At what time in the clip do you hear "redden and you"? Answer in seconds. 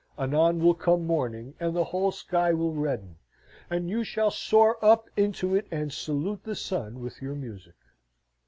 2.73-4.03